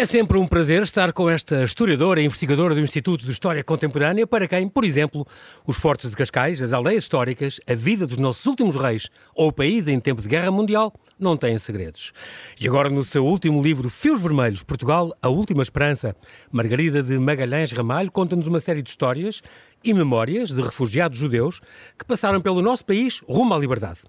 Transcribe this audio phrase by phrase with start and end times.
[0.00, 4.26] É sempre um prazer estar com esta historiadora e investigadora do Instituto de História Contemporânea,
[4.26, 5.26] para quem, por exemplo,
[5.66, 9.52] os fortes de Cascais, as aldeias históricas, a vida dos nossos últimos reis ou o
[9.52, 12.14] país em tempo de guerra mundial não têm segredos.
[12.58, 16.16] E agora, no seu último livro, Fios Vermelhos, Portugal, a Última Esperança,
[16.50, 19.42] Margarida de Magalhães Ramalho conta-nos uma série de histórias
[19.84, 21.60] e memórias de refugiados judeus
[21.98, 24.00] que passaram pelo nosso país rumo à liberdade.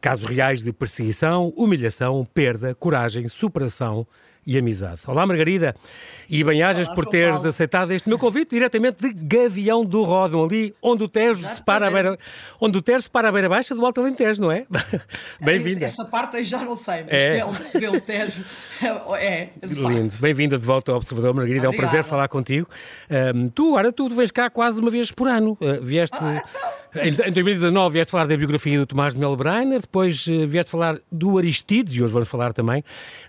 [0.00, 4.06] Casos reais de perseguição, humilhação, perda, coragem, superação
[4.46, 5.00] e amizade.
[5.06, 5.74] Olá, Margarida,
[6.28, 7.48] e bem-ajas por teres Paulo.
[7.48, 11.88] aceitado este meu convite diretamente de Gavião do Ródão, ali onde o Tejo se para
[11.88, 12.16] a beira,
[12.60, 14.66] onde o Tejo se para a beira baixa do Alto Alentejo, não é?
[15.40, 15.84] Bem-vinda.
[15.84, 17.38] É essa parte aí já não sei, mas é.
[17.38, 18.44] é onde se vê o Tejo
[19.18, 20.16] é, é Lindo.
[20.20, 21.84] Bem-vinda de volta ao Observador, Margarida, Obrigada.
[21.84, 22.68] é um prazer falar contigo.
[23.34, 25.56] Um, tu, agora, tu vens cá quase uma vez por ano.
[25.60, 26.16] Uh, vieste...
[26.20, 26.79] Ah, então...
[26.92, 30.98] Em 2019 vieste falar da biografia do Tomás de Melo Breiner, depois uh, vieste falar
[31.10, 32.82] do Aristides, e hoje vamos falar também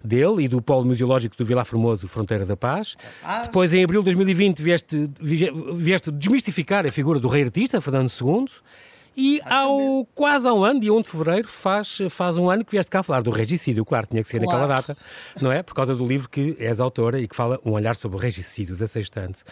[0.03, 2.97] dele, e do Polo Museológico do Vila Formoso, Fronteira da Paz.
[3.44, 5.09] Depois, em abril de 2020, vieste,
[5.75, 8.47] vieste desmistificar a figura do rei artista, Fernando II.
[9.16, 12.72] E ao, quase há um ano, dia 1 de fevereiro, faz, faz um ano que
[12.72, 13.83] vieste cá falar do regicídio.
[13.83, 14.61] Claro, tinha que ser claro.
[14.61, 14.97] naquela data,
[15.39, 15.61] não é?
[15.61, 18.75] Por causa do livro que és autora e que fala um olhar sobre o regicídio
[18.75, 19.44] da Sextante.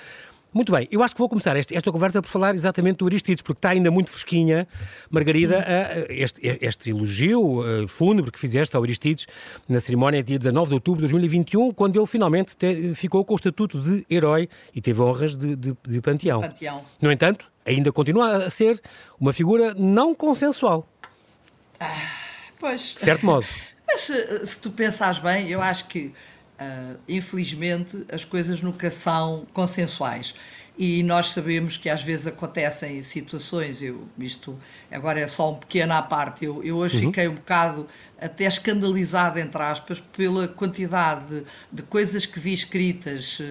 [0.52, 3.42] Muito bem, eu acho que vou começar esta, esta conversa por falar exatamente do Aristides,
[3.42, 4.67] porque está ainda muito fresquinha,
[5.09, 5.64] Margarida,
[6.09, 9.27] este, este, elogio uh, fúnebre que fizeste ao Aristides
[9.67, 13.36] na cerimónia dia 19 de outubro de 2021, quando ele finalmente te, ficou com o
[13.36, 16.42] estatuto de herói e teve honras de, de, de panteão.
[16.42, 16.83] panteão.
[17.00, 18.81] No entanto, ainda continua a ser
[19.20, 20.88] uma figura não consensual.
[21.80, 21.95] Ah,
[22.59, 22.95] pois.
[22.95, 23.45] De certo modo.
[23.88, 26.14] Mas se, se tu pensares bem, eu acho que
[26.59, 30.35] Uh, infelizmente, as coisas nunca são consensuais.
[30.81, 34.58] E nós sabemos que às vezes acontecem situações, eu, isto
[34.89, 37.09] agora é só um pequeno à parte, eu, eu hoje uhum.
[37.11, 37.86] fiquei um bocado
[38.17, 43.43] até escandalizada, entre aspas, pela quantidade de, de coisas que vi escritas uh,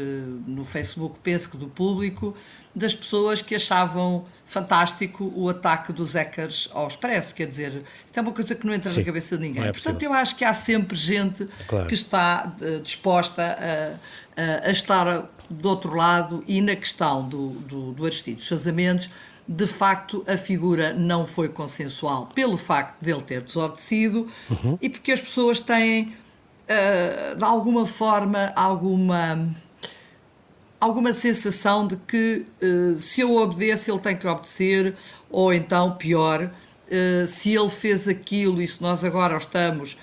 [0.47, 2.35] no Facebook, penso que do público,
[2.75, 7.35] das pessoas que achavam fantástico o ataque dos hackers ao Expresso.
[7.35, 9.65] Quer dizer, isto é uma coisa que não entra Sim, na cabeça de ninguém.
[9.65, 11.87] É Portanto, eu acho que há sempre gente claro.
[11.87, 17.51] que está uh, disposta a, a, a, estar do outro lado e na questão do,
[17.51, 19.11] do, do Aristides Casamentos,
[19.49, 24.79] de facto a figura não foi consensual pelo facto dele ter desobedecido uhum.
[24.81, 26.15] e porque as pessoas têm,
[26.69, 29.49] uh, de alguma forma, alguma
[30.79, 34.95] alguma sensação de que uh, se eu obedeço, ele tem que obedecer,
[35.29, 39.99] ou então, pior, uh, se ele fez aquilo e se nós agora estamos,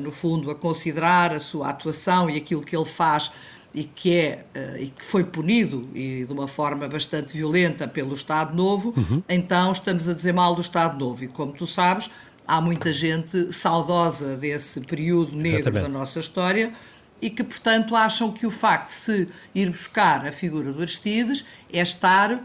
[0.00, 3.32] no fundo, a considerar a sua atuação e aquilo que ele faz
[3.74, 4.44] e que é
[4.78, 9.22] e que foi punido e de uma forma bastante violenta pelo Estado Novo, uhum.
[9.28, 11.24] então estamos a dizer mal do Estado Novo.
[11.24, 12.08] E como tu sabes,
[12.46, 15.82] há muita gente saudosa desse período negro Exatamente.
[15.82, 16.72] da nossa história
[17.20, 21.44] e que, portanto, acham que o facto de se ir buscar a figura do Aristides
[21.72, 22.42] é estar,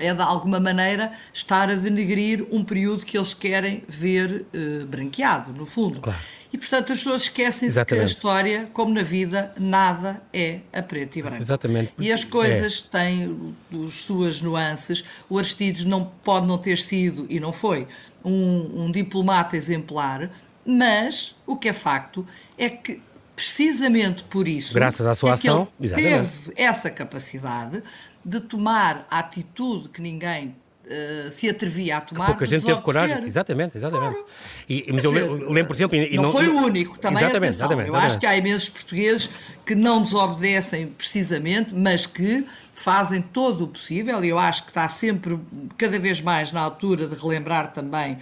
[0.00, 5.52] é de alguma maneira, estar a denegrir um período que eles querem ver uh, branqueado,
[5.52, 6.00] no fundo.
[6.00, 6.18] Claro.
[6.54, 11.18] E, portanto, as pessoas esquecem-se que a história, como na vida, nada é a preto
[11.18, 11.42] e branco.
[11.42, 11.92] Exatamente.
[11.98, 12.96] E as coisas é.
[12.96, 15.04] têm as suas nuances.
[15.28, 17.88] O Aristides não pode não ter sido, e não foi,
[18.24, 20.30] um, um diplomata exemplar,
[20.64, 22.24] mas o que é facto
[22.56, 23.02] é que
[23.34, 27.82] precisamente por isso, graças à sua é ação, ele teve essa capacidade
[28.24, 30.54] de tomar a atitude que ninguém
[30.84, 32.26] Uh, se atrevia a tomar.
[32.26, 33.24] Porque a gente teve coragem.
[33.24, 34.12] Exatamente, exatamente.
[34.12, 34.26] Claro.
[34.68, 35.98] E, mas eu lembro, por exemplo.
[36.12, 37.66] Não, não foi o único, também exatamente, atenção.
[37.66, 39.30] Exatamente, eu acho que há imensos portugueses
[39.64, 44.86] que não desobedecem precisamente, mas que fazem todo o possível, e eu acho que está
[44.88, 45.38] sempre
[45.78, 48.18] cada vez mais na altura de relembrar também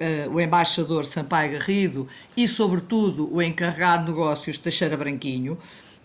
[0.00, 5.58] uh, o embaixador Sampaio Garrido e, sobretudo, o encarregado de negócios Teixeira Branquinho,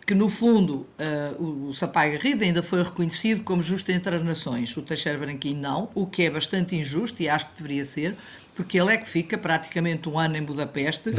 [0.06, 0.86] que no fundo
[1.40, 5.60] uh, o Sampaio Garrido ainda foi reconhecido como justo entre as nações, o Teixeira Branquinho
[5.60, 8.16] não, o que é bastante injusto e acho que deveria ser,
[8.54, 11.14] porque ele é que fica praticamente um ano em Budapeste uh,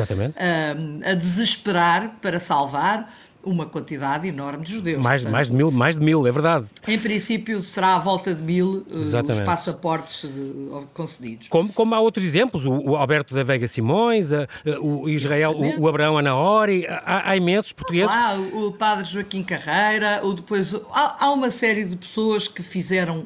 [1.04, 3.12] a desesperar para salvar
[3.46, 5.02] uma quantidade enorme de judeus.
[5.02, 6.66] Mais, portanto, mais, de mil, mais de mil, é verdade.
[6.86, 11.46] Em princípio será à volta de mil uh, os passaportes uh, concedidos.
[11.48, 14.46] Como, como, há outros exemplos, o, o Alberto da Vega Simões, uh,
[14.80, 18.12] o Israel, o, o, Abraão Anaori, há, há imensos portugueses.
[18.12, 22.62] Ah, o, o padre Joaquim Carreira, o depois, há, há, uma série de pessoas que
[22.62, 23.24] fizeram,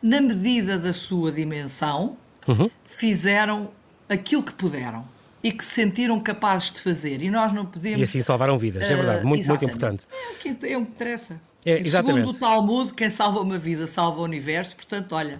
[0.00, 2.16] na medida da sua dimensão,
[2.46, 2.70] uhum.
[2.86, 3.70] fizeram
[4.08, 5.04] aquilo que puderam
[5.42, 7.22] e que se sentiram capazes de fazer.
[7.22, 8.00] E nós não podemos.
[8.00, 9.24] E assim salvaram vidas, é verdade.
[9.24, 10.04] Muito, muito importante.
[10.10, 11.40] É o que, é o que interessa.
[11.68, 11.84] É.
[11.84, 14.74] Segundo o Talmud, quem salva uma vida salva o universo.
[14.74, 15.38] Portanto, olha,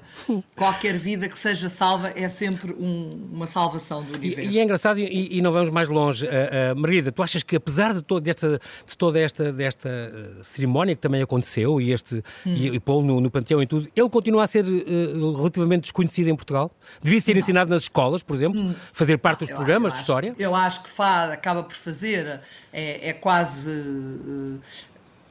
[0.55, 4.51] qualquer vida que seja salva é sempre um, uma salvação do universo.
[4.51, 6.27] E, e é engraçado, e, e, não vamos mais longe.
[6.27, 10.45] Uh, uh, Margarida, tu achas que apesar de, todo esta, de toda esta, desta uh,
[10.45, 12.23] cerimónia que também aconteceu e este hum.
[12.45, 16.37] e, e pô no, no Panteão e tudo, ele continua a ser relativamente desconhecido em
[16.37, 16.71] Portugal?
[17.01, 17.41] Devia ser não.
[17.41, 18.75] ensinado nas escolas, por exemplo, hum.
[18.93, 20.35] fazer parte dos programas de história?
[20.39, 22.41] Eu acho que faz, acaba por fazer,
[22.71, 23.71] é, é quase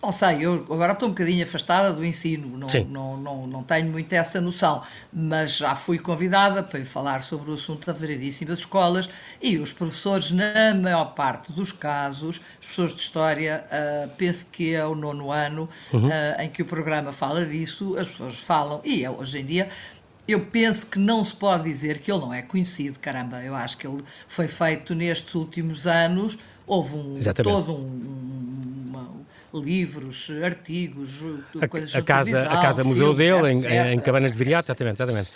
[0.01, 3.87] não sei, eu agora estou um bocadinho afastada do ensino, não, não, não, não tenho
[3.87, 9.09] muito essa noção, mas já fui convidada para falar sobre o assunto da variedíssimas escolas
[9.41, 14.73] e os professores, na maior parte dos casos, os professores de História, uh, penso que
[14.73, 16.07] é o nono ano uhum.
[16.07, 19.69] uh, em que o programa fala disso, as pessoas falam, e é, hoje em dia
[20.27, 23.77] eu penso que não se pode dizer que ele não é conhecido, caramba, eu acho
[23.77, 28.46] que ele foi feito nestes últimos anos, houve um, todo um, uma,
[29.53, 31.23] livros, artigos,
[31.69, 35.31] coisas a, a casa A casa museu dele, em, em, Cabanas de Viriato, exatamente, exatamente.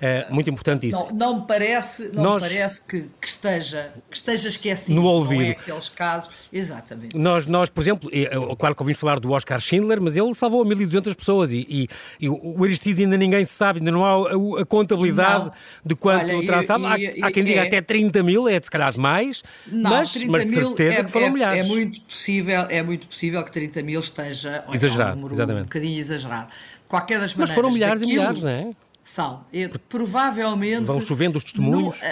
[0.00, 1.06] É muito importante isso.
[1.10, 4.94] Não, não me parece, não nós, parece que, que, esteja, que esteja esquecido.
[4.94, 5.42] No ouvido.
[5.42, 6.48] Não é aqueles casos.
[6.52, 7.16] Exatamente.
[7.16, 8.10] Nós, nós, por exemplo,
[8.58, 11.88] claro que ouvimos falar do Oscar Schindler, mas ele salvou 1.200 pessoas e, e,
[12.20, 15.52] e o Aristides ainda ninguém sabe, ainda não há a, a contabilidade não.
[15.84, 16.86] de quanto Olha, terá salvo.
[16.86, 20.24] Há, há, quem diga é, até 30 mil, é de se calhar mais, não, mas,
[20.24, 21.60] mas de certeza é, que foram é, milhares.
[21.60, 25.62] É muito, possível, é muito possível que 30 mil esteja exagerado, um exatamente.
[25.62, 26.48] um bocadinho exagerado.
[26.88, 27.50] Qualquer das maneiras.
[27.50, 28.70] Mas foram milhares daquilo, e milhares, não é?
[29.04, 29.44] São.
[29.88, 30.86] provavelmente.
[30.86, 32.00] Vão chovendo os testemunhos.
[32.00, 32.06] No,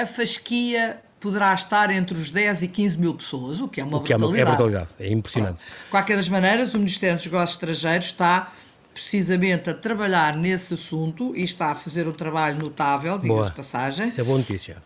[0.00, 3.84] a, a, fasquia poderá estar entre os 10 e 15 mil pessoas, o que é
[3.84, 4.40] uma o que brutalidade.
[4.40, 5.58] É, uma, é brutalidade, é impressionante.
[5.58, 8.52] De qualquer das maneiras, o Ministério dos Negócios Estrangeiros está
[8.94, 14.06] precisamente a trabalhar nesse assunto e está a fazer um trabalho notável, diga-se passagem.
[14.06, 14.82] Isso é boa notícia.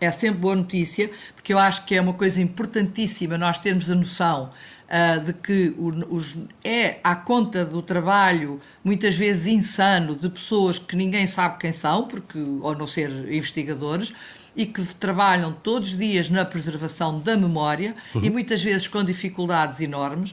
[0.00, 3.94] É sempre boa notícia, porque eu acho que é uma coisa importantíssima nós termos a
[3.94, 4.50] noção
[4.88, 10.96] uh, de que os, é à conta do trabalho, muitas vezes insano, de pessoas que
[10.96, 14.12] ninguém sabe quem são, porque, ou não ser investigadores,
[14.56, 18.24] e que trabalham todos os dias na preservação da memória uhum.
[18.24, 20.32] e muitas vezes com dificuldades enormes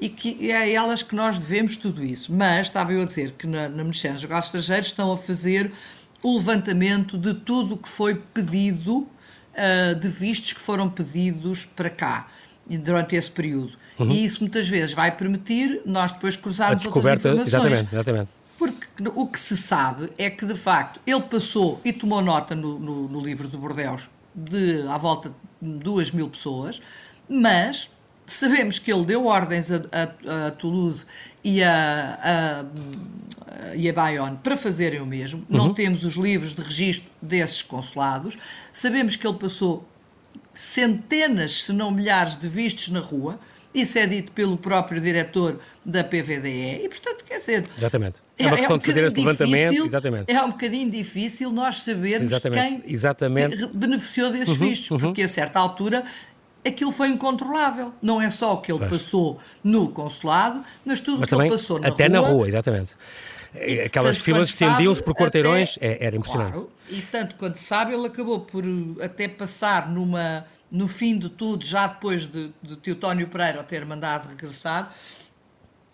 [0.00, 2.32] e que é a elas que nós devemos tudo isso.
[2.32, 5.70] Mas estava eu a dizer que na, na Ministério dos Negócios Estrangeiros estão a fazer
[6.22, 11.90] o levantamento de tudo o que foi pedido, uh, de vistos que foram pedidos para
[11.90, 12.28] cá
[12.66, 13.72] durante esse período.
[14.04, 14.10] Uhum.
[14.10, 17.48] E isso muitas vezes vai permitir nós depois cruzarmos outras informações.
[17.48, 18.28] Exatamente, exatamente.
[18.58, 22.78] Porque o que se sabe é que, de facto, ele passou e tomou nota no,
[22.78, 26.80] no, no livro do Bordeus de à volta de duas mil pessoas,
[27.28, 27.90] mas
[28.26, 31.04] sabemos que ele deu ordens a, a, a Toulouse
[31.42, 35.44] e a, a, e a Bayonne para fazerem o mesmo.
[35.48, 35.56] Uhum.
[35.56, 38.38] Não temos os livros de registro desses consulados.
[38.72, 39.88] Sabemos que ele passou
[40.54, 43.38] centenas, se não milhares, de vistos na rua.
[43.72, 47.64] Isso é dito pelo próprio diretor da PVDE e, portanto, quer dizer...
[47.76, 48.20] Exatamente.
[48.36, 49.84] É uma é, questão é um de fazer esse levantamento.
[49.86, 50.32] Exatamente.
[50.32, 52.82] É um bocadinho difícil nós sabermos exatamente.
[52.82, 53.66] quem exatamente.
[53.68, 54.98] beneficiou desses uhum, vistos, uhum.
[54.98, 56.04] porque a certa altura
[56.64, 57.92] aquilo foi incontrolável.
[58.02, 58.90] Não é só o que ele pois.
[58.90, 62.18] passou no consulado, mas tudo o que ele passou na até rua.
[62.18, 62.92] Até na rua, exatamente.
[63.54, 66.52] E, Aquelas filas estendiam-se por quarteirões, até, é, era impressionante.
[66.52, 68.64] Claro, e tanto quanto sabe, ele acabou por
[69.00, 74.28] até passar numa no fim de tudo, já depois de, de Teotónio Pereira ter mandado
[74.28, 74.94] regressar,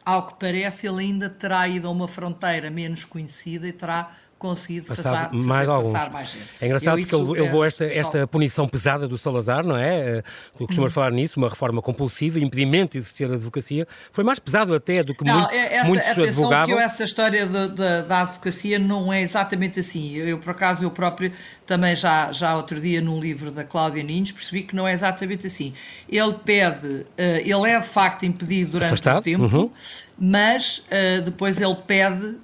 [0.05, 4.87] ao que parece, ele ainda terá ido a uma fronteira menos conhecida e terá conseguido
[4.87, 5.93] passar, fazer, mais alguns.
[5.93, 6.45] Mais gente.
[6.61, 10.23] É engraçado porque ele levou esta, esta punição pesada do Salazar, não é?
[10.59, 10.91] Eu costumo hum.
[10.91, 13.87] falar nisso, uma reforma compulsiva, impedimento de exercer a advocacia.
[14.13, 16.77] Foi mais pesado até do que não, muito, é, essa, muitos advogavam.
[16.77, 20.15] que essa história de, de, da advocacia não é exatamente assim.
[20.15, 21.33] Eu, eu, por acaso, eu próprio
[21.67, 25.47] também já, já outro dia num livro da Cláudia Ninhos percebi que não é exatamente
[25.47, 25.73] assim.
[26.09, 29.19] Ele pede, uh, ele é de facto impedido durante Afastado?
[29.19, 29.71] um tempo, uhum.
[30.19, 32.37] mas uh, depois ele pede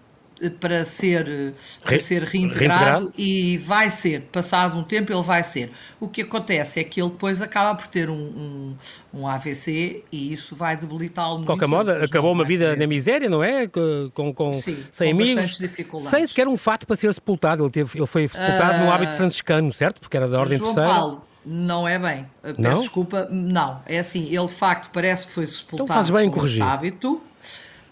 [0.50, 5.70] para ser, para ser reintegrado, reintegrado, e vai ser, passado um tempo ele vai ser.
[6.00, 8.76] O que acontece é que ele depois acaba por ter um, um,
[9.14, 13.42] um AVC e isso vai debilitá-lo De qualquer modo, acabou uma vida na miséria, não
[13.42, 13.68] é?
[14.12, 15.58] Com, com, Sim, sem com amigos,
[16.00, 17.62] sem sequer um fato para ser sepultado.
[17.62, 20.00] Ele, teve, ele foi sepultado uh, no hábito franciscano, certo?
[20.00, 20.98] Porque era da ordem João terceira.
[20.98, 22.26] Paulo, não é bem.
[22.42, 22.74] Peço não?
[22.74, 23.80] desculpa, não.
[23.86, 26.62] É assim, ele de facto parece que foi sepultado então faz bem corrigir.
[26.62, 27.20] hábito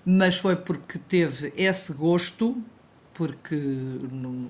[0.04, 2.56] mas foi porque teve esse gosto,
[3.14, 4.48] porque não,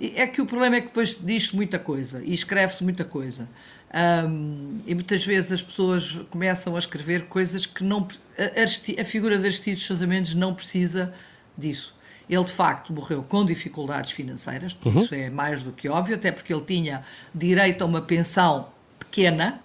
[0.00, 3.48] é que o problema é que depois diz-se muita coisa e escreve-se muita coisa.
[3.92, 8.06] Um, e muitas vezes as pessoas começam a escrever coisas que não
[8.38, 11.12] a, a figura de Aristides Sousa Mendes não precisa
[11.56, 11.96] disso.
[12.28, 15.02] Ele de facto morreu com dificuldades financeiras, uhum.
[15.02, 17.02] isso é mais do que óbvio, até porque ele tinha
[17.34, 18.68] direito a uma pensão
[18.98, 19.60] pequena.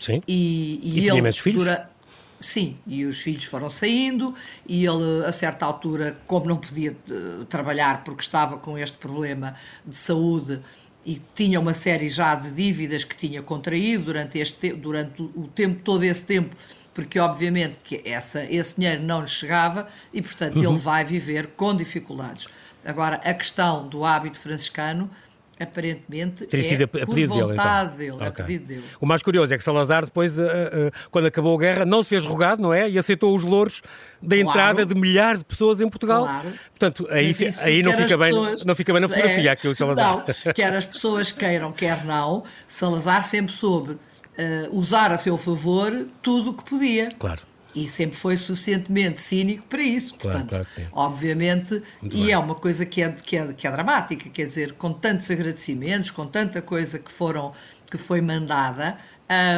[0.00, 0.22] Sim.
[0.26, 1.64] E, e, e ele tinha filhos?
[1.64, 1.90] Dura,
[2.40, 4.32] Sim, e os filhos foram saindo,
[4.66, 9.56] e ele, a certa altura, como não podia uh, trabalhar porque estava com este problema
[9.84, 10.60] de saúde
[11.04, 15.80] e tinha uma série já de dívidas que tinha contraído durante, este, durante o tempo,
[15.82, 16.54] todo esse tempo,
[16.94, 20.64] porque obviamente que essa, esse dinheiro não lhe chegava e, portanto, uhum.
[20.64, 22.46] ele vai viver com dificuldades.
[22.84, 25.10] Agora, a questão do hábito franciscano
[25.60, 27.86] aparentemente Teria é sido a pedido dele, então.
[27.96, 28.26] dele, okay.
[28.26, 28.84] a pedido dele.
[29.00, 32.08] O mais curioso é que Salazar depois, uh, uh, quando acabou a guerra, não se
[32.08, 32.88] fez rogado, não é?
[32.88, 33.82] E aceitou os louros
[34.22, 34.48] da claro.
[34.48, 36.24] entrada de milhares de pessoas em Portugal.
[36.24, 36.52] Claro.
[36.70, 37.32] Portanto, aí,
[37.64, 40.16] aí não, fica bem, pessoas, não fica bem na fotografia é, aquilo Salazar.
[40.16, 43.98] Não, quer as pessoas queiram, quer não, Salazar sempre soube uh,
[44.70, 47.10] usar a seu favor tudo o que podia.
[47.18, 47.40] Claro
[47.84, 50.16] e sempre foi suficientemente cínico para isso.
[50.16, 52.32] Portanto, claro, claro obviamente, Muito e bem.
[52.32, 56.10] é uma coisa que é, que, é, que é dramática, quer dizer, com tantos agradecimentos,
[56.10, 57.52] com tanta coisa que foram
[57.90, 58.98] que foi mandada,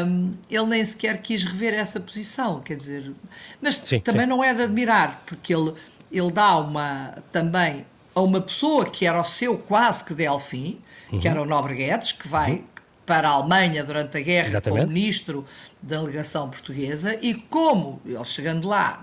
[0.07, 3.13] um, ele nem sequer quis rever essa posição, quer dizer,
[3.61, 4.29] mas sim, também sim.
[4.29, 5.75] não é de admirar, porque ele,
[6.13, 7.85] ele dá uma também
[8.15, 11.21] a uma pessoa que era o seu quase que Delfim, uhum.
[11.21, 12.65] que era o Nobre Guedes, que vai uhum.
[13.11, 14.83] Para a Alemanha durante a guerra Exatamente.
[14.83, 15.45] como ministro
[15.83, 19.03] da delegação portuguesa e como ele chegando lá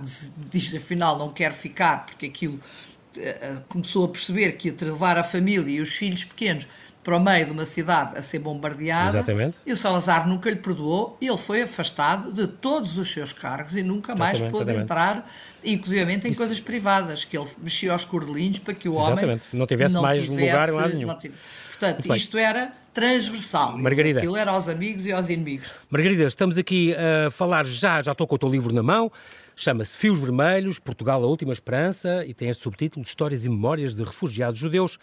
[0.50, 5.26] diz, afinal não quer ficar porque aquilo uh, começou a perceber que ia levar a
[5.26, 6.66] família e os filhos pequenos
[7.04, 9.58] para o meio de uma cidade a ser bombardeada Exatamente.
[9.66, 13.76] e o Salazar nunca lhe perdoou e ele foi afastado de todos os seus cargos
[13.76, 14.84] e nunca mais exatamente, pôde exatamente.
[14.84, 15.32] entrar
[15.74, 19.44] inclusive em coisas privadas que ele mexia aos cordelinhos para que o homem exatamente.
[19.54, 23.78] não tivesse não mais tivesse, lugar em lado nenhum portanto isto era transversal.
[23.78, 24.20] Margarida.
[24.20, 25.72] Aquilo era aos amigos e aos inimigos.
[25.88, 29.12] Margarida, estamos aqui a falar já, já estou com o teu livro na mão,
[29.56, 34.04] chama-se Fios Vermelhos, Portugal a Última Esperança, e tem este subtítulo Histórias e Memórias de
[34.04, 34.98] Refugiados Judeus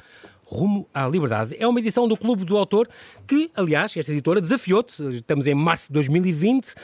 [0.44, 1.56] rumo à liberdade.
[1.59, 2.88] É uma edição do Clube do Autor
[3.26, 6.75] que, aliás, esta editora desafiou-te, estamos em março de 2020,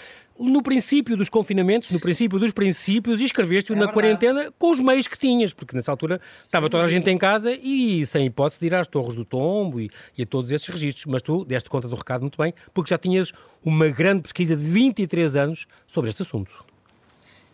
[0.41, 3.95] no princípio dos confinamentos, no princípio dos princípios, e escreveste-o é na verdade.
[3.95, 7.53] quarentena com os meios que tinhas, porque nessa altura estava toda a gente em casa
[7.53, 11.07] e sem hipótese de ir às Torres do Tombo e, e a todos esses registros.
[11.07, 13.33] Mas tu deste conta do recado muito bem, porque já tinhas
[13.63, 16.65] uma grande pesquisa de 23 anos sobre este assunto.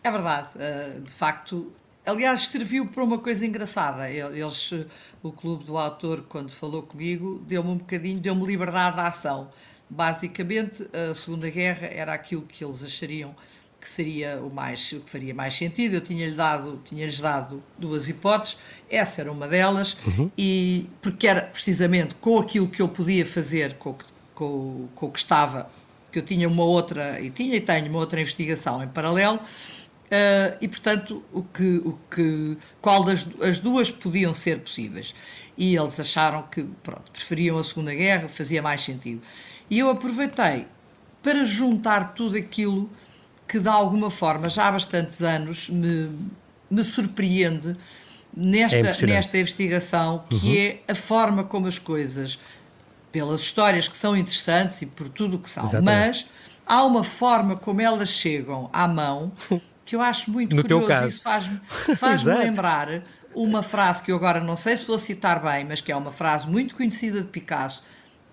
[0.01, 1.71] É verdade, eh, de facto.
[2.05, 4.09] Aliás, serviu para uma coisa engraçada.
[4.09, 4.73] Eles,
[5.21, 9.49] o Clube do Autor, quando falou comigo, deu-me um bocadinho, deu-me liberdade de ação
[9.89, 13.35] Basicamente, a Segunda Guerra era aquilo que eles achariam
[13.79, 15.95] que seria o mais o que faria mais sentido.
[15.95, 18.57] Eu tinha-lhe dado, tinha-lhes dado duas hipóteses,
[18.89, 20.29] essa era uma delas, uhum.
[20.37, 23.95] e porque era precisamente com aquilo que eu podia fazer, com,
[24.33, 25.69] com, com o que estava,
[26.11, 29.39] que eu tinha uma outra, e tinha e tenho uma outra investigação em paralelo,
[30.07, 35.13] Uh, e portanto o que o que qual das as duas podiam ser possíveis
[35.57, 39.21] e eles acharam que pronto preferiam a segunda guerra fazia mais sentido
[39.69, 40.67] e eu aproveitei
[41.21, 42.89] para juntar tudo aquilo
[43.47, 46.09] que, de alguma forma, já há bastantes anos me,
[46.69, 47.73] me surpreende
[48.35, 50.55] nesta, é nesta investigação, que uhum.
[50.55, 52.39] é a forma como as coisas,
[53.11, 55.85] pelas histórias que são interessantes e por tudo o que são, Exatamente.
[55.85, 56.25] mas
[56.65, 59.31] há uma forma como elas chegam à mão
[59.87, 60.85] que eu acho muito no curioso.
[60.85, 61.07] Teu caso.
[61.07, 61.61] Isso faz-me
[61.95, 63.01] faz lembrar
[63.33, 66.11] uma frase que eu agora não sei se vou citar bem, mas que é uma
[66.11, 67.83] frase muito conhecida de Picasso,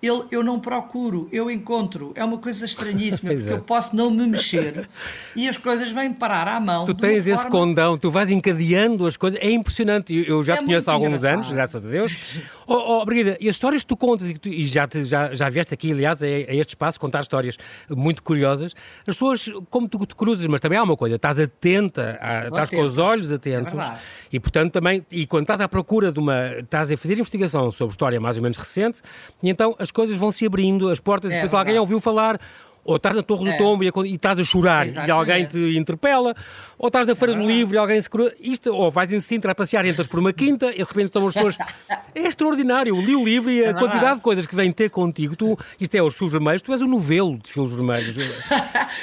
[0.01, 2.11] ele, eu não procuro, eu encontro.
[2.15, 3.53] É uma coisa estranhíssima, porque é.
[3.53, 4.87] eu posso não me mexer
[5.35, 6.85] e as coisas vêm parar à mão.
[6.85, 10.13] Tu tens esse condão, tu vais encadeando as coisas, é impressionante.
[10.27, 11.33] Eu, já é te conheço há alguns engraçado.
[11.33, 12.39] anos, graças a Deus.
[12.67, 15.33] Oh, oh, Brigida, e as histórias que tu contas, e, tu, e já, te, já,
[15.33, 17.57] já vieste aqui, aliás, a, a, este espaço contar histórias
[17.89, 22.17] muito curiosas, as pessoas, como tu te cruzas, mas também há uma coisa, estás atenta,
[22.19, 23.97] a, estás com os olhos atentos, é
[24.31, 27.91] e portanto também, e quando estás à procura de uma, estás a fazer investigação sobre
[27.91, 29.01] história mais ou menos recente,
[29.43, 31.69] e então as coisas vão se abrindo, as portas, é, e depois verdade.
[31.69, 32.39] alguém ouviu falar,
[32.85, 33.57] ou estás na Torre do é.
[33.57, 35.09] Tombo e, e, estás a chorar Exatamente.
[35.09, 36.35] e alguém te interpela,
[36.77, 38.33] ou estás na Feira é do Livro e alguém se cruza.
[38.39, 41.27] Isto, ou vais em Sintra a passear, entras por uma quinta e de repente estão
[41.27, 41.57] as pessoas.
[42.15, 42.95] É extraordinário.
[43.01, 45.35] Li o livro e a é quantidade de coisas que vêm ter contigo.
[45.35, 48.15] Tu, isto é os fios vermelhos, tu és o novelo de fios vermelhos.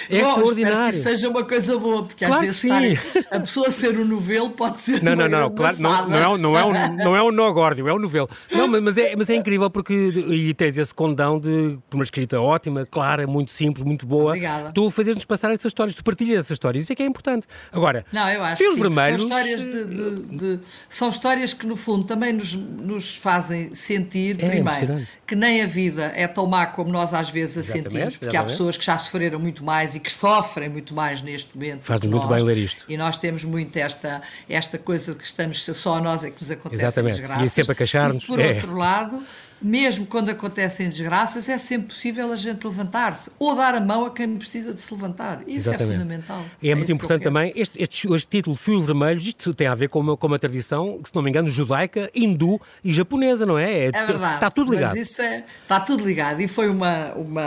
[0.08, 0.92] É Bom, extraordinário.
[0.92, 4.50] que seja uma coisa boa, porque claro às vezes estar, a pessoa ser um novelo
[4.50, 5.02] pode ser.
[5.02, 7.88] Não, não, não, claro, não, não, é, não, é um, não é um nó górdio,
[7.88, 8.28] é um novelo.
[8.50, 12.86] Não, mas é, mas é incrível porque e tens esse condão de uma escrita ótima,
[12.86, 14.30] clara, muito simples, muito boa.
[14.30, 14.72] Obrigada.
[14.72, 17.46] Tu fazes-nos passar essas histórias, tu partilhas essas histórias, isso é que é importante.
[17.70, 19.22] Agora, não, eu acho fios vermelhos.
[19.22, 24.42] São histórias, de, de, de, são histórias que, no fundo, também nos, nos fazem sentir,
[24.42, 27.90] é primeiro, que nem a vida é tão má como nós às vezes a exatamente,
[27.90, 28.50] sentimos, porque exatamente.
[28.50, 31.82] há pessoas que já sofreram muito mais e que sofrem muito mais neste momento.
[31.82, 32.84] Faz muito nós, bem ler isto.
[32.88, 36.50] E nós temos muito esta, esta coisa de que estamos só nós é que nos
[36.50, 37.22] acontece Exatamente.
[37.44, 38.24] E sempre a queixar-nos.
[38.24, 38.54] Por é.
[38.54, 39.22] outro lado,
[39.62, 44.10] mesmo quando acontecem desgraças, é sempre possível a gente levantar-se ou dar a mão a
[44.10, 45.42] quem precisa de se levantar.
[45.46, 45.82] Isso é Exatamente.
[45.82, 46.44] é fundamental.
[46.60, 49.74] E é, é muito importante também, este, este, este, título Fios Vermelhos, isto tem a
[49.74, 53.58] ver com uma, com uma tradição, se não me engano, judaica, hindu e japonesa, não
[53.58, 53.72] é?
[53.72, 54.34] É, é verdade.
[54.34, 54.96] Está tudo ligado.
[54.96, 56.40] Mas isso é, está tudo ligado.
[56.40, 57.46] E foi uma, uma,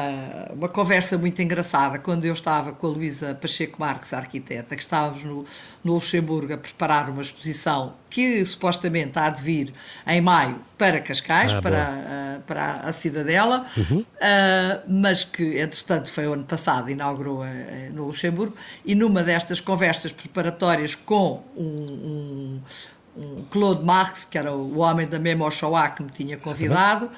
[0.53, 4.81] uma conversa muito engraçada quando eu estava com a Luísa Pacheco Marques, a arquiteta, que
[4.81, 5.45] estávamos no,
[5.84, 9.74] no Luxemburgo a preparar uma exposição que supostamente há de vir
[10.07, 14.00] em maio para Cascais, ah, para, uh, para a Cidadela, uhum.
[14.00, 14.06] uh,
[14.88, 17.46] mas que, entretanto, foi o ano passado, inaugurou uh,
[17.94, 22.62] no Luxemburgo, e numa destas conversas preparatórias com um, um,
[23.18, 27.10] um Claude Marx, que era o homem da Memo Shoah que me tinha convidado,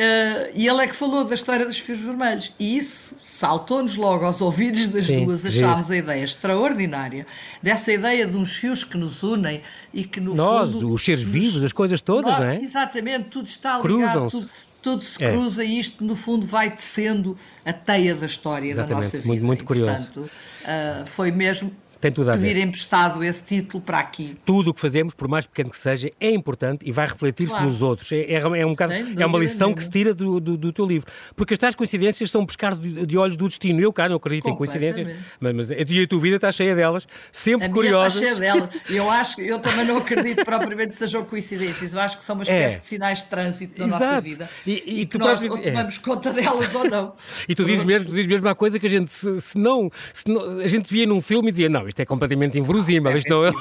[0.00, 2.54] Uh, e ele é que falou da história dos fios vermelhos.
[2.58, 5.44] E isso saltou-nos logo aos ouvidos das Sim, duas.
[5.44, 7.26] Achámos a ideia extraordinária
[7.62, 9.60] dessa ideia de uns fios que nos unem
[9.92, 12.56] e que no Nós, fundo, os seres vivos, as coisas todas, nós, não é?
[12.56, 14.30] Exatamente, tudo está ligado.
[14.30, 15.32] Tudo, tudo se é.
[15.32, 19.28] cruza e isto, no fundo, vai tecendo a teia da história Exatamente, da nossa vida.
[19.28, 19.92] Muito, muito curioso.
[19.92, 20.30] E, portanto,
[20.62, 22.62] uh, foi mesmo tem tudo a pedir ver.
[22.62, 24.36] emprestado esse título para aqui.
[24.44, 27.66] Tudo o que fazemos, por mais pequeno que seja, é importante e vai refletir-se claro.
[27.66, 28.10] nos outros.
[28.10, 30.86] É, é, é um bocado, é uma lição que se tira do, do, do, teu
[30.86, 31.10] livro.
[31.36, 33.80] Porque as tais coincidências são pescar de, de olhos do destino.
[33.80, 37.66] Eu, cá, não acredito em coincidências, mas, mas a, tua vida está cheia delas, sempre
[37.66, 38.22] a curiosas.
[38.22, 38.70] Está cheia delas.
[38.90, 41.94] Eu, acho, eu também não acredito propriamente que sejam coincidências.
[41.94, 42.78] Eu acho que são uma espécie é.
[42.78, 44.04] de sinais de trânsito da Exato.
[44.04, 44.50] nossa vida.
[44.66, 46.00] E, e, e que nós próprio, ou tomamos é.
[46.00, 47.14] conta delas ou não.
[47.48, 49.90] E tu dizes mesmo, tu dizes mesmo uma coisa que a gente, se, se não,
[50.12, 53.10] se não, a gente via num filme e dizia, não, isto é completamente inverosímil.
[53.10, 53.52] É, isto não é...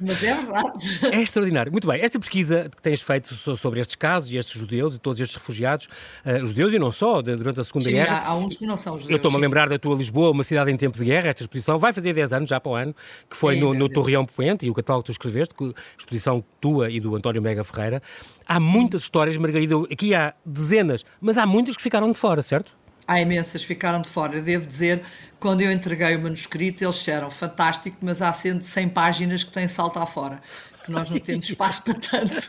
[0.00, 0.72] Mas é verdade.
[1.12, 1.72] É extraordinário.
[1.72, 5.20] Muito bem, esta pesquisa que tens feito sobre estes casos e estes judeus e todos
[5.20, 5.88] estes refugiados,
[6.24, 8.18] uh, judeus e não só, durante a Segunda sim, Guerra.
[8.18, 9.10] Há, há, uns que não são judeus.
[9.10, 11.78] Eu estou-me a lembrar da tua Lisboa, uma cidade em tempo de guerra, esta exposição
[11.78, 12.94] vai fazer 10 anos já para o ano,
[13.30, 16.90] que foi no, no Torreão Poente e o catálogo que tu escreveste, que, exposição tua
[16.90, 18.02] e do António Mega Ferreira.
[18.46, 22.72] Há muitas histórias, Margarida, aqui há dezenas, mas há muitas que ficaram de fora, certo?
[23.06, 24.36] Há imensas, ficaram de fora.
[24.36, 25.02] Eu devo dizer,
[25.38, 29.98] quando eu entreguei o manuscrito, eles disseram fantástico, mas há 100 páginas que têm salto
[29.98, 30.40] à fora
[30.84, 32.48] que nós não temos espaço para tanto.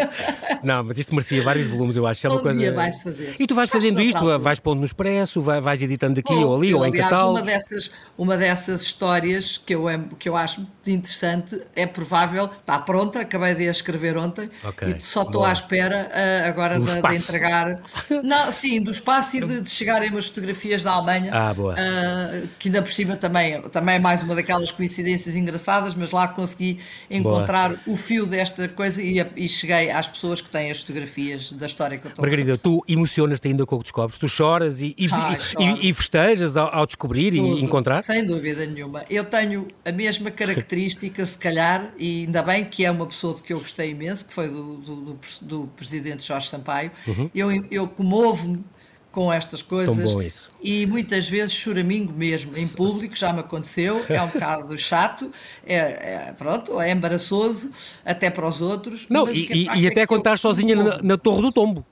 [0.64, 2.26] Não, mas isto merecia vários volumes, eu acho.
[2.26, 2.58] É uma um coisa...
[2.58, 3.36] dia vais fazer.
[3.38, 6.70] E tu vais fazendo isto, vais pondo no expresso, vais editando aqui Bom, ou ali,
[6.70, 7.38] eu, ou em aliás, catálogo.
[7.38, 9.84] Uma dessas, uma dessas histórias que eu,
[10.18, 14.94] que eu acho interessante é provável, está pronta, acabei de a escrever ontem okay.
[14.96, 17.82] e só estou à espera uh, agora de, de, entregar.
[18.24, 21.52] Não, sim, do espaço e de, de chegarem umas fotografias da Alemanha, ah.
[21.52, 26.26] Uh, que ainda por cima também, também é mais uma daquelas coincidências engraçadas, mas lá
[26.28, 31.52] consegui encontrar o fio desta coisa e, e, cheguei às pessoas que têm as fotografias
[31.52, 34.18] da história que eu estou Margarida, tu emocionas-te ainda com o que descobres?
[34.18, 38.02] Tu choras e, e, ah, e, e festejas ao, ao descobrir Tudo, e encontrar?
[38.02, 39.04] Sem dúvida nenhuma.
[39.08, 43.42] Eu tenho a mesma característica, se calhar, e ainda bem que é uma pessoa de
[43.42, 46.90] que eu gostei imenso, que foi do, do, do, do presidente Jorge Sampaio.
[47.06, 47.30] Uhum.
[47.34, 48.64] Eu, eu comovo-me
[49.14, 50.50] com estas coisas.
[50.60, 55.30] E muitas vezes choramingo mesmo, em público, já me aconteceu, é um bocado chato,
[55.64, 57.70] é, é, pronto, é embaraçoso,
[58.04, 59.06] até para os outros.
[59.08, 61.86] Não, e, e, e até é estás sozinha na, na, Torre do Tombo.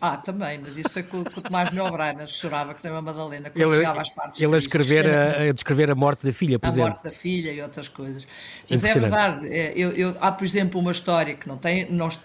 [0.00, 3.50] Ah, também, mas isso foi com, com o Tomás Melbrainer, chorava que nem uma Madalena,
[3.50, 6.58] quando ele, chegava às partes Ele a escrever a, a, descrever a morte da filha,
[6.58, 6.88] por a exemplo.
[6.88, 8.26] A morte da filha e outras coisas.
[8.68, 12.18] Mas é verdade, é, eu, eu, há, por exemplo, uma história que não tem, nós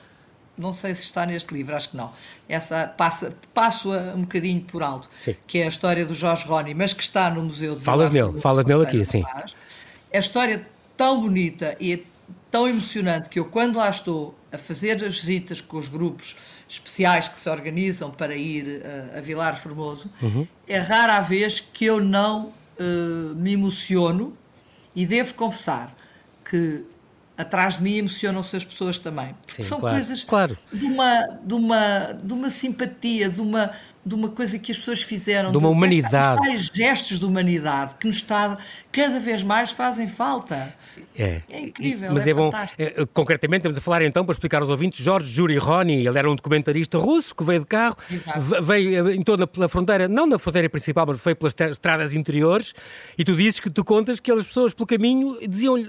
[0.58, 2.12] não sei se está neste livro, acho que não.
[2.48, 5.36] Essa passa, passo-a um bocadinho por alto, sim.
[5.46, 8.40] que é a história do Jorge Roni, mas que está no Museu de Falas nele,
[8.40, 9.24] falas nele aqui, sim.
[10.12, 10.66] É a história
[10.96, 12.06] tão bonita e
[12.50, 16.38] tão emocionante que eu, quando lá estou a fazer as visitas com os grupos
[16.70, 20.48] especiais que se organizam para ir uh, a Vilar Formoso, uhum.
[20.68, 24.36] é rara a vez que eu não uh, me emociono
[24.96, 25.94] e devo confessar
[26.50, 26.86] que
[27.38, 29.36] atrás de mim emocionam-se as pessoas também.
[29.46, 30.58] Porque Sim, são claro, coisas claro.
[30.72, 33.72] De, uma, de, uma, de uma simpatia, de uma,
[34.06, 35.52] de uma coisa que as pessoas fizeram.
[35.52, 36.42] De uma de, humanidade.
[36.42, 38.58] De, gestos de humanidade que nos está,
[38.92, 40.74] cada vez mais fazem falta.
[41.18, 42.52] É, é incrível, mas é, é bom.
[42.78, 46.30] É, concretamente, estamos a falar então, para explicar aos ouvintes, Jorge Juri Roni, ele era
[46.30, 48.64] um documentarista russo que veio de carro, Exato.
[48.64, 52.74] veio eh, em toda pela fronteira, não na fronteira principal, mas foi pelas estradas interiores,
[53.18, 55.88] e tu dizes que tu contas que as pessoas pelo caminho diziam-lhe.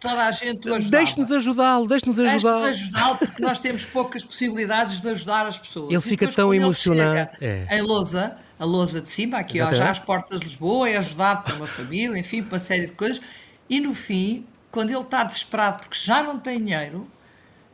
[0.00, 2.62] toda a gente Deixe-nos ajudá-lo, deixe-nos ajudá-lo.
[2.62, 5.90] Deixe-nos ajudá-lo, porque nós temos poucas possibilidades de ajudar as pessoas.
[5.90, 7.30] Ele fica tão emocionado.
[7.68, 7.78] É.
[7.78, 11.44] Em Lousa, a Lousa de cima, aqui ó, já às portas de Lisboa, é ajudado
[11.44, 13.20] por uma família, enfim, por uma série de coisas,
[13.68, 17.06] e no fim quando ele está desesperado porque já não tem dinheiro,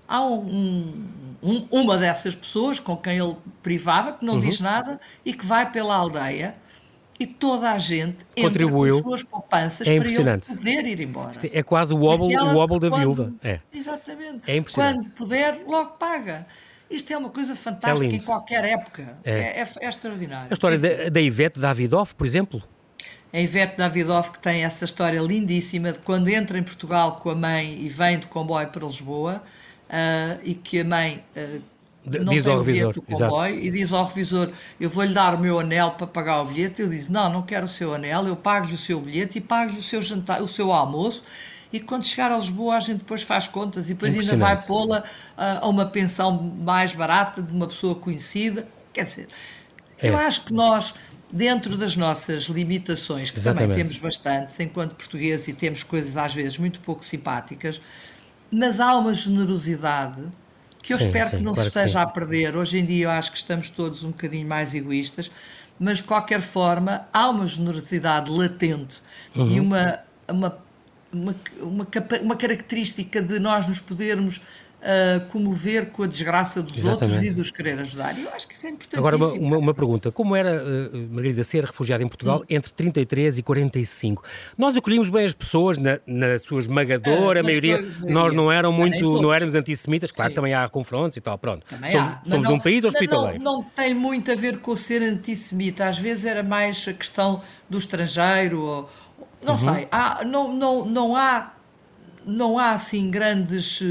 [0.06, 1.04] há um,
[1.42, 4.40] um, uma dessas pessoas com quem ele privava, que não uhum.
[4.40, 6.54] diz nada e que vai pela aldeia
[7.18, 9.02] e toda a gente Contribuiu.
[9.02, 11.32] com as suas poupanças é para ele poder ir embora.
[11.52, 13.32] É quase o wobble, o wobble da quando, viúva.
[13.42, 13.60] É.
[13.72, 14.42] Exatamente.
[14.46, 15.10] É impressionante.
[15.10, 16.46] Quando puder, logo paga.
[16.90, 19.16] Isto é uma coisa fantástica É em qualquer época.
[19.24, 19.32] É.
[19.32, 20.48] É, é- é extraordinário.
[20.50, 22.62] A história da, da Ivete Davidoff, por exemplo.
[23.32, 27.34] A Ivete Davidoff que tem essa história lindíssima de quando entra em Portugal com a
[27.34, 29.42] mãe e vem de comboio para Lisboa
[29.90, 31.24] ah, e que a mãe
[32.06, 35.34] D- não diz tem ao revisor, do comboio e diz ao revisor eu vou-lhe dar
[35.34, 38.26] o meu anel para pagar o bilhete ele diz não, não quero o seu anel
[38.28, 41.24] eu pago-lhe o seu bilhete e pago-lhe o seu jantar, o seu almoço
[41.74, 45.04] e quando chegar a Lisboa a gente depois faz contas e depois ainda vai pô-la
[45.36, 49.28] ah, a uma pensão mais barata de uma pessoa conhecida quer dizer,
[50.02, 50.14] eu É.
[50.18, 50.94] acho que nós
[51.30, 53.72] dentro das nossas limitações, que Exatamente.
[53.72, 57.80] também temos bastantes enquanto portugueses e temos coisas às vezes muito pouco simpáticas,
[58.50, 60.22] mas há uma generosidade
[60.82, 62.56] que eu Sim, espero sim, que não claro se esteja a perder.
[62.56, 65.30] Hoje em dia eu acho que estamos todos um bocadinho mais egoístas,
[65.78, 69.02] mas de qualquer forma há uma generosidade latente
[69.34, 69.48] Uhum.
[69.48, 70.63] e uma, uma,
[71.14, 71.86] uma, uma,
[72.22, 74.40] uma característica de nós nos podermos
[74.86, 77.26] ah, comover com a desgraça dos outros Exatamente.
[77.32, 78.18] e dos querer ajudar.
[78.18, 78.98] E eu acho que isso é importantíssimo.
[79.06, 80.12] Agora, uma, uma, uma pergunta.
[80.12, 82.46] Como era, eh, Margarida, ser refugiada em Portugal Hum.
[82.50, 84.22] entre 33 e 45?
[84.58, 87.82] Nós acolhimos bem as pessoas, na, na sua esmagadora na maioria.
[88.06, 90.10] Nós não eram muito, não éramos antissemitas.
[90.12, 90.34] Claro, Sim.
[90.36, 91.64] também há confrontos e tal, pronto.
[91.66, 93.42] Também Somos, somos não- um país hospitaleiro.
[93.42, 97.40] Não, não tem muito a ver com ser antissemita, às vezes era mais a questão
[97.70, 98.90] do estrangeiro, ou,
[99.44, 99.58] não Uhum.
[99.74, 101.52] sei, há, não, não, não, há,
[102.24, 103.82] não há assim grandes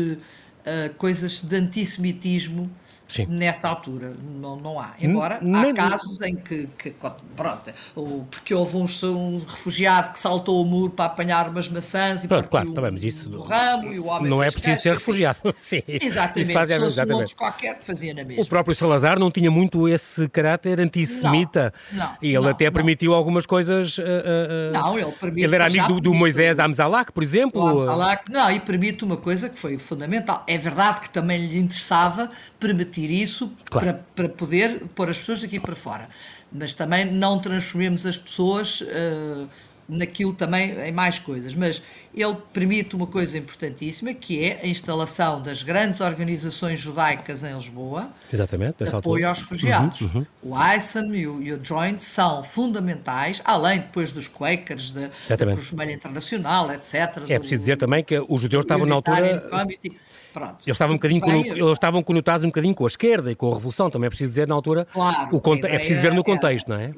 [0.66, 2.70] eh, coisas de antissemitismo
[3.14, 3.26] Sim.
[3.30, 4.94] nessa altura, não, não há.
[5.00, 6.94] Embora nem- há casos em que, que,
[7.36, 12.24] pronto, o- porque houve um, um refugiado que saltou o muro para apanhar umas maçãs
[12.24, 14.50] e Pronto, claro, partiu tá bem, mas isso o ramo e o homem não é
[14.50, 15.40] preciso ser refugiado.
[15.58, 17.36] Sim, Exatamente, Isso faz, se fosse um exatamente.
[17.36, 18.44] qualquer, fazia na mesma.
[18.44, 21.74] O próprio Salazar não tinha muito esse caráter antissemita.
[21.92, 23.98] Não, não, e ele não, até permitiu algumas coisas.
[24.00, 27.62] eh, eh, Não, ele permite- Ele era amigo do, do Moisés Amzalak, por exemplo.
[27.62, 30.44] O Absalak, não, e permite uma coisa que foi fundamental.
[30.48, 33.88] É verdade que também lhe interessava permitir isso Claro.
[33.88, 36.10] para, para poder pôr as pessoas daqui para fora.
[36.52, 39.46] Mas também não transformemos as pessoas eh,
[39.88, 41.56] naquilo também em mais coisas.
[41.56, 41.82] Mas
[42.14, 48.10] ele permite uma coisa importantíssima que é a instalação das grandes organizações judaicas em Lisboa
[48.32, 50.02] Exatamente, de apoio aos refugiados.
[50.42, 55.10] O ISAM e o, e o Joint são fundamentais, além depois dos Quakers, da.
[55.38, 56.94] Cruz Vermelha Internacional, etc.
[57.28, 59.42] É preciso dizer também que os judeus estavam na altura.
[59.50, 59.98] Committee.
[60.34, 60.56] Pronto.
[60.66, 63.52] Eles estavam, um bocadinho, cono- eles estavam conotados um bocadinho com a esquerda e com
[63.52, 64.88] a revolução, também é preciso dizer na altura.
[64.92, 66.92] Claro, o é preciso ver no era- contexto, não é?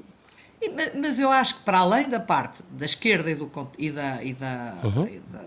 [0.62, 3.92] E, ma- mas eu acho que para além da parte da esquerda e, do, e
[3.92, 5.06] da, e da- Uhum.
[5.06, 5.44] e da-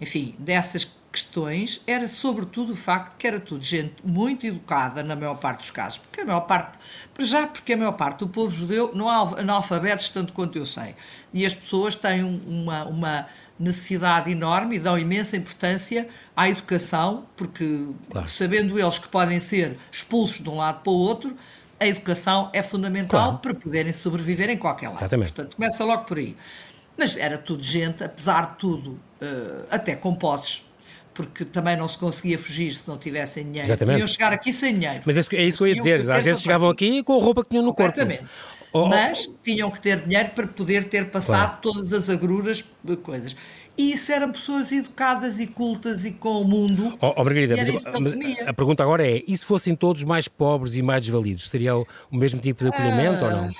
[0.00, 5.34] enfim, dessas questões, era sobretudo o facto que era tudo gente muito educada na maior
[5.36, 6.78] parte dos casos, porque a maior parte,
[7.14, 10.66] para já porque a maior parte do povo judeu não há analfabetos tanto quanto eu
[10.66, 10.94] sei,
[11.32, 13.26] e as pessoas têm um- uma, uma
[13.58, 18.28] necessidade enorme e dão imensa importância à educação, porque Claro.
[18.28, 21.36] sabendo eles que podem ser expulsos de um lado para o outro,
[21.80, 23.38] a educação é fundamental Claro.
[23.38, 24.98] para poderem sobreviver em qualquer lado.
[25.00, 25.32] Exatamente.
[25.32, 26.36] Portanto, começa logo por aí.
[26.96, 30.64] Mas era tudo gente, apesar de tudo, eh, até com posses,
[31.12, 33.66] porque também não se conseguia fugir se não tivessem dinheiro.
[33.66, 33.94] Exatamente.
[33.94, 35.02] Podiam chegar aqui sem dinheiro.
[35.04, 36.10] Mas é isso, é que eu ia dizer.
[36.12, 37.92] Às vezes chegavam aqui com a roupa que tinham no corpo.
[37.98, 38.30] Completamente.
[38.72, 41.74] Oh, oh, Mas tinham que ter dinheiro para poder ter passado Claro.
[41.74, 42.64] todas as agruras
[43.02, 43.34] coisas.
[43.78, 46.98] E isso eram pessoas educadas e cultas e com o mundo.
[47.00, 50.74] Oh, oh, Margarida, mas, mas a pergunta agora é: e se fossem todos mais pobres
[50.74, 53.50] e mais desvalidos, seria o, o mesmo tipo de acolhimento ou não?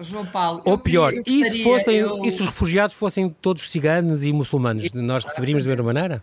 [0.00, 0.62] João Paulo.
[0.64, 4.24] Ou pior, eu e se, gostaria- fossem, eu- e se os refugiados fossem todos ciganos
[4.24, 4.90] e muçulmanos?
[4.92, 6.22] Nós receberíamos da mesma maneira?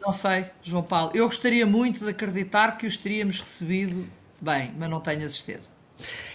[0.00, 1.10] Não sei, João Paulo.
[1.14, 4.06] Eu gostaria muito de acreditar que os teríamos recebido
[4.40, 5.68] bem, mas não tenho a certeza.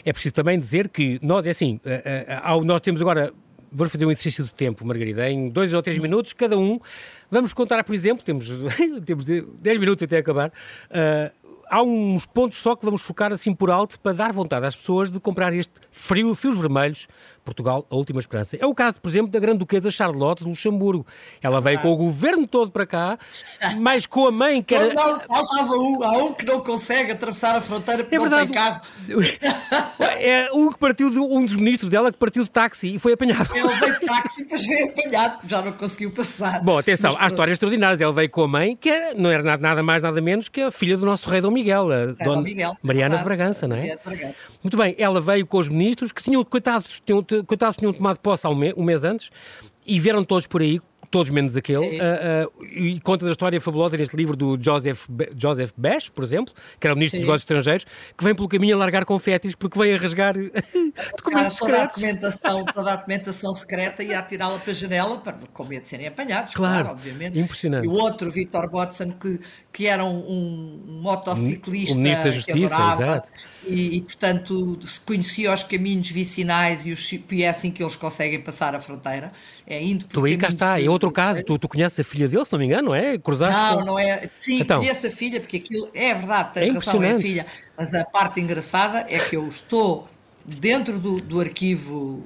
[0.06, 3.34] É preciso também dizer que nós, é assim, eh, eh, ao- nós temos agora,
[3.72, 6.80] vamos fazer um exercício de tempo, Margarida, em dois ou três minutos, cada um,
[7.30, 8.50] vamos contar, por exemplo, temos,
[9.06, 10.52] temos de- dez minutos até acabar,
[10.90, 11.32] eh,
[11.70, 15.12] há uns pontos só que vamos focar assim por alto para dar vontade às pessoas
[15.12, 17.08] de comprar este frio, fios vermelhos,
[17.44, 18.58] Portugal, a última esperança.
[18.60, 21.06] É o caso, por exemplo, da Grande Duquesa Charlotte de Luxemburgo.
[21.42, 23.18] Ela veio com o governo todo para cá,
[23.78, 24.94] mas com a mãe que era...
[24.94, 28.52] Não, faltava um, há um que não consegue atravessar a fronteira porque É não verdade.
[28.52, 28.82] tem carro.
[30.20, 33.14] É um que partiu de um dos ministros dela que partiu de táxi e foi
[33.14, 33.50] apanhado.
[33.56, 36.62] Ele veio de táxi, depois veio apanhado, já não conseguiu passar.
[36.62, 38.02] Bom, atenção, Mas há histórias extraordinárias.
[38.02, 40.72] Ele veio com a mãe, que era, não era nada, mais, nada menos que a
[40.72, 43.38] filha do nosso rei Dom Miguel, a É, Dom Dona Miguel, Mariana de verdade.
[43.38, 43.80] Bragança, não é?
[43.80, 44.44] Mariana de Bragança.
[44.62, 48.46] Muito bem, ela veio com os ministros que tinham, coitados, tinham, coitados, tinham tomado posse
[48.46, 49.30] há um, me- um mês antes
[49.86, 53.96] e vieram todos por aí, todos menos aquele, ah, ah, e conta da história fabulosa
[53.96, 57.28] neste livro do Joseph, Be- Joseph Besch, por exemplo, que era o ministro dos Sim.
[57.28, 57.86] negócios estrangeiros,
[58.18, 60.34] que vem pelo caminho a largar confetes porque veio a rasgar
[61.18, 65.38] documentos toda, a documentação, toda a documentação secreta e a tirá-la para a janela para,
[65.54, 67.40] com medo de serem apanhados, Claro, claro, obviamente.
[67.40, 67.86] impressionante.
[67.86, 69.40] E o outro, Vítor Watson, que,
[69.78, 73.30] que era um, um motociclista o ministro da Justiça, adorava, exato.
[73.64, 77.96] E, e, portanto se conhecia os caminhos vicinais e, os, e é assim que eles
[77.96, 79.32] conseguem passar a fronteira.
[79.68, 82.28] É indo por Tu aí cá está, é outro caso, tu, tu conheces a filha
[82.28, 83.20] dele, se não me engano, não é?
[83.20, 83.86] Cruzaste Não, com...
[83.86, 84.28] não é.
[84.32, 87.46] Sim, então, conheço a filha, porque aquilo é verdade, tens é razão, é a filha.
[87.78, 90.10] Mas a parte engraçada é que eu estou
[90.48, 92.24] dentro do, do arquivo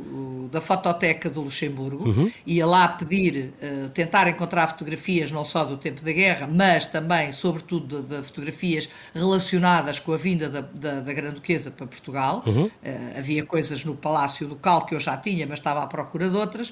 [0.52, 2.32] da fototeca do Luxemburgo, uhum.
[2.46, 7.32] ia lá pedir, uh, tentar encontrar fotografias não só do tempo da guerra, mas também,
[7.32, 12.44] sobretudo, de, de fotografias relacionadas com a vinda da, da, da Grande Duquesa para Portugal.
[12.46, 12.66] Uhum.
[12.66, 12.72] Uh,
[13.18, 16.36] havia coisas no Palácio do Cal que eu já tinha, mas estava à procura de
[16.36, 16.72] outras.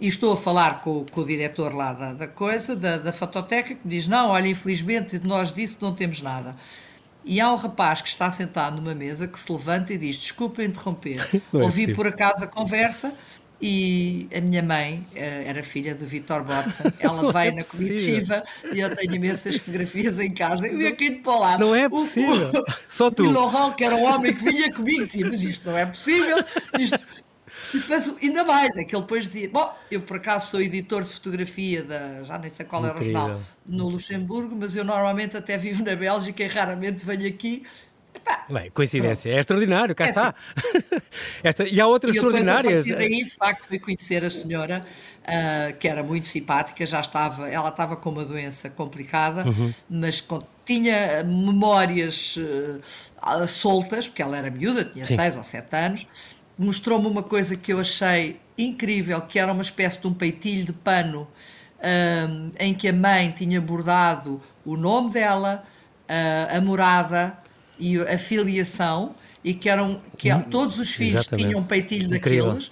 [0.00, 3.74] E estou a falar com, com o diretor lá da, da coisa, da, da fototeca,
[3.74, 6.56] que me diz: Não, olha, infelizmente nós disso não temos nada.
[7.24, 10.62] E há um rapaz que está sentado numa mesa que se levanta e diz: Desculpa
[10.62, 11.20] interromper,
[11.52, 13.14] é ouvi por acaso a conversa.
[13.62, 18.44] E a minha mãe eh, era filha do Vitor Botson, ela vai é na comitiva
[18.70, 20.66] e eu tenho imensas fotografias em casa.
[20.66, 21.58] Eu ia cair para lá.
[21.58, 22.50] Não é possível.
[22.52, 23.24] O, o, Só tu.
[23.24, 26.44] O Laurent, que era um homem que vinha comigo, dizia: Mas isto não é possível.
[26.78, 26.98] Isto,
[27.74, 31.02] e depois, ainda mais, é que ele depois dizia: Bom, eu por acaso sou editor
[31.02, 35.36] de fotografia, da, já nem sei qual era o jornal, no Luxemburgo, mas eu normalmente
[35.36, 37.64] até vivo na Bélgica e raramente venho aqui.
[38.14, 39.36] Epá, Bem, coincidência, pronto.
[39.36, 40.34] é extraordinário, cá é está.
[40.56, 41.02] Assim.
[41.42, 42.84] Esta, e há outras e extraordinárias.
[42.84, 44.84] Depois, a daí, de facto, fui conhecer a senhora,
[45.22, 49.72] uh, que era muito simpática, já estava, ela estava com uma doença complicada, uhum.
[49.90, 56.06] mas com, tinha memórias uh, soltas, porque ela era miúda, tinha 6 ou 7 anos,
[56.56, 60.72] mostrou-me uma coisa que eu achei incrível, que era uma espécie de um peitilho de
[60.72, 61.26] pano
[61.82, 65.64] um, em que a mãe tinha bordado o nome dela,
[66.08, 67.36] uh, a morada
[67.78, 71.48] e a filiação, e que eram que hum, todos os filhos Exatamente.
[71.48, 72.46] tinham um peitilho Incrível.
[72.46, 72.70] daqueles,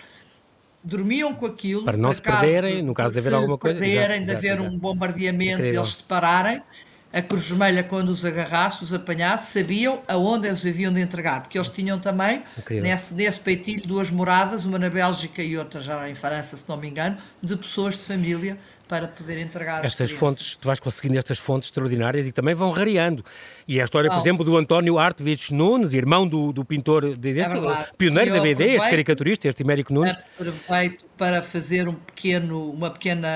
[0.82, 4.26] dormiam com aquilo para não se perderem, no caso de haver alguma coisa, perderem, exato,
[4.26, 4.74] de haver exato.
[4.74, 5.82] um bombardeamento, Incrível.
[5.82, 6.62] eles separarem
[7.12, 11.58] a Cruz Vermelha, quando os agarrasse, os apanhasse, sabiam aonde eles haviam de entregar, porque
[11.58, 16.14] eles tinham também, nesse, nesse peitilho, duas moradas, uma na Bélgica e outra já em
[16.14, 18.58] França, se não me engano, de pessoas de família
[18.92, 23.24] para poder entregar estas fontes, tu vais conseguindo estas fontes extraordinárias e também vão rareando.
[23.66, 27.86] E a história, por exemplo, do António Artevich Nunes, irmão do, do pintor, deste, é
[27.96, 30.16] pioneiro da BD, este caricaturista, este Imérico Nunes.
[30.38, 33.28] Aproveito para fazer um pequeno, uma pequena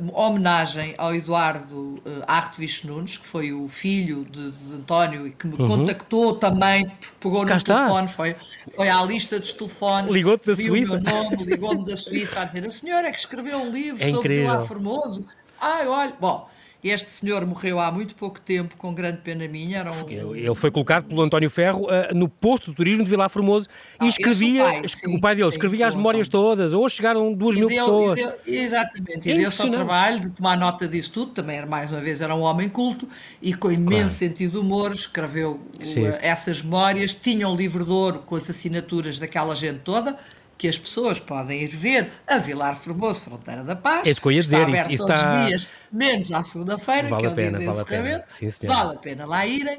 [0.00, 5.30] uh, homenagem ao Eduardo uh, Artevich Nunes, que foi o filho de, de António e
[5.30, 5.66] que me uhum.
[5.66, 7.76] contactou também, pegou Cá no está.
[7.76, 8.36] telefone, foi,
[8.74, 10.12] foi à lista dos telefones.
[10.12, 10.96] Ligou-te da Suíça.
[10.96, 14.02] o meu nome, ligou-me da Suíça a dizer: a senhora é que escreveu um livro
[14.02, 15.24] é sobre o Formoso.
[15.60, 16.48] Ai, olha, bom.
[16.82, 19.78] Este senhor morreu há muito pouco tempo, com grande pena minha.
[19.78, 20.34] Era um...
[20.34, 24.06] Ele foi colocado pelo António Ferro uh, no posto de turismo de Vilar Formoso ah,
[24.06, 26.72] e escrevia, o pai, sim, o pai dele, sim, escrevia as memórias todas.
[26.72, 28.18] Hoje chegaram duas mil deu, pessoas.
[28.18, 31.32] E deu, exatamente, e é deu-se ao trabalho de tomar nota disso tudo.
[31.32, 33.06] Também, era, mais uma vez, era um homem culto
[33.42, 34.10] e com imenso claro.
[34.10, 34.92] sentido de humor.
[34.92, 37.12] Escreveu uh, essas memórias.
[37.12, 40.18] Tinha um livro de ouro com as assinaturas daquela gente toda
[40.60, 44.06] que as pessoas podem ir ver a Vilar Formoso, Fronteira da Paz.
[44.06, 44.68] É isso que eu ia dizer.
[44.68, 45.40] Está isso, isso todos está...
[45.40, 48.24] os dias, menos à segunda-feira, vale que é o pena, dia vale a pena.
[48.28, 49.78] Sim, vale a pena lá irem.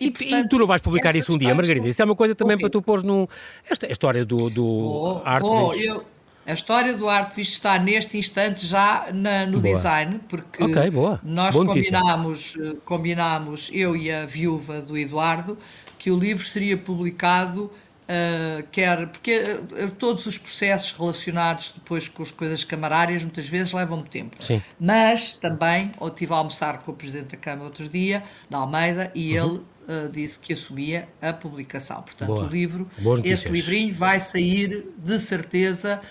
[0.00, 1.86] E, portanto, e, tu não vais publicar isso um dia, Margarida?
[1.86, 3.28] Isso é uma coisa também para tu pôr num.
[3.70, 5.46] Esta a história do, do oh, arte.
[5.46, 6.04] Oh, eu,
[6.44, 9.72] a história do arte está neste instante já na, no boa.
[9.76, 10.90] design, porque okay,
[11.22, 15.56] nós combinámos, eh, combinámos, eu e a viúva do Eduardo,
[15.96, 17.70] que o livro seria publicado
[18.12, 23.72] Uh, quer porque uh, todos os processos relacionados depois com as coisas camarárias muitas vezes
[23.72, 24.36] levam tempo.
[24.38, 24.60] Sim.
[24.78, 29.10] Mas também, eu estive a almoçar com o Presidente da Câmara outro dia, da Almeida,
[29.14, 29.46] e uhum.
[29.46, 29.58] ele
[30.06, 32.02] uh, disse que assumia a publicação.
[32.02, 32.44] Portanto, Boa.
[32.44, 32.90] o livro,
[33.24, 36.02] este livrinho vai sair de certeza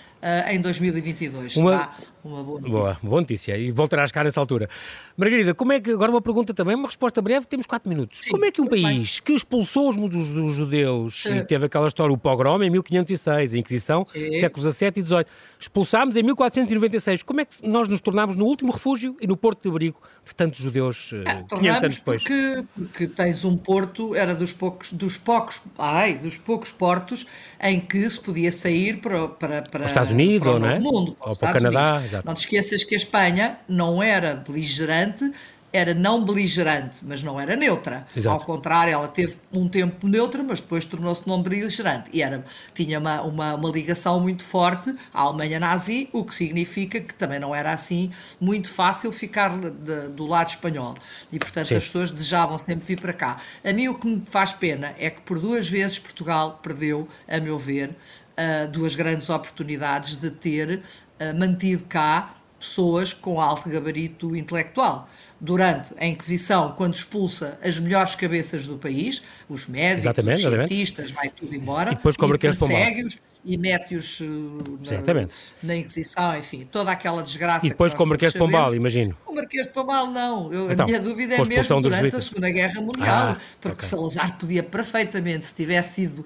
[0.50, 1.56] em 2022.
[1.56, 1.70] Uma...
[1.70, 2.82] Será uma boa notícia.
[2.82, 3.56] Boa, boa notícia.
[3.56, 4.68] E voltarás cá nessa altura.
[5.16, 8.20] Margarida, como é que, agora uma pergunta também, uma resposta breve, temos quatro minutos.
[8.20, 9.04] Sim, como é que um país bem.
[9.24, 13.58] que expulsou os dos, dos judeus e teve aquela história, o pogrom em 1506, a
[13.58, 14.34] Inquisição, Sim.
[14.34, 15.26] séculos XVII e XVIII,
[15.58, 19.62] expulsámos em 1496, como é que nós nos tornámos no último refúgio e no porto
[19.62, 22.22] de abrigo de tantos judeus é, 500 anos depois?
[22.22, 27.26] Porque, porque tens um porto, era dos poucos, dos poucos, ai, dos poucos portos
[27.60, 30.78] em que se podia sair para, para, para, os Estados Unidos, para ou, não é?
[30.78, 31.96] Mundo, ou para o Canadá.
[31.96, 32.11] Unidos.
[32.12, 32.26] Exato.
[32.26, 35.32] Não te esqueças que a Espanha não era beligerante,
[35.72, 38.06] era não beligerante, mas não era neutra.
[38.14, 38.34] Exato.
[38.34, 42.10] Ao contrário, ela teve um tempo neutra, mas depois tornou-se não beligerante.
[42.12, 42.44] E era,
[42.74, 47.40] tinha uma, uma, uma, ligação muito forte à Alemanha nazi, o que significa que também
[47.40, 50.94] não era assim muito fácil ficar de, do lado espanhol.
[51.32, 51.76] E, portanto, Sim.
[51.76, 53.40] as pessoas desejavam sempre vir para cá.
[53.64, 57.40] A mim o que me faz pena é que por duas vezes Portugal perdeu, a
[57.40, 57.96] meu ver,
[58.32, 60.82] uh, duas grandes oportunidades de ter
[61.32, 65.08] mantido cá pessoas com alto gabarito intelectual.
[65.40, 71.04] Durante a Inquisição, quando expulsa as melhores cabeças do país, os médicos, exatamente, os cientistas,
[71.06, 71.14] exatamente.
[71.14, 75.28] vai tudo embora, e depois como e persegue-os e mete-os na,
[75.62, 77.66] na, Inquisição, enfim, toda aquela desgraça.
[77.66, 79.16] E depois com o Marquês de Pombal, imagino.
[79.26, 80.52] O Marquês de Pombal, não.
[80.52, 83.88] Eu, então, a minha dúvida é mesmo durante a Segunda Guerra Mundial, ah, porque okay.
[83.88, 86.24] Salazar podia perfeitamente, se tivesse sido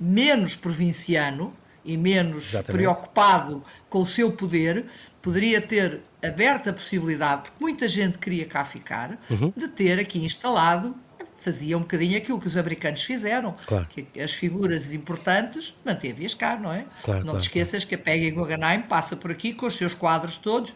[0.00, 1.52] menos provinciano
[1.84, 2.72] e menos Exatamente.
[2.72, 4.86] preocupado com o seu poder,
[5.22, 9.52] poderia ter aberto a possibilidade, porque muita gente queria cá ficar, uhum.
[9.56, 10.94] de ter aqui instalado
[11.40, 13.86] fazia um bocadinho aquilo que os americanos fizeram, claro.
[13.86, 16.84] que as figuras importantes manteve-as cá, não é?
[17.02, 19.94] Claro, não claro, te esqueças que a Peggy Guggenheim passa por aqui com os seus
[19.94, 20.74] quadros todos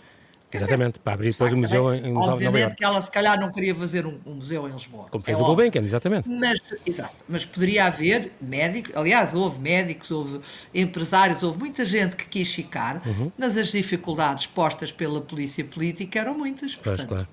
[0.54, 3.50] Exatamente, para abrir depois o um museu em, em Obviamente que ela se calhar não
[3.50, 5.06] queria fazer um, um museu em Lisboa.
[5.10, 6.28] Como fez é o Gulbenkian, exatamente.
[6.28, 10.40] Mas, exato, mas poderia haver médicos, aliás, houve médicos, houve
[10.74, 13.30] empresários, houve muita gente que quis ficar, uhum.
[13.36, 16.76] mas as dificuldades postas pela polícia política eram muitas.
[16.76, 17.28] Portanto, pois, claro.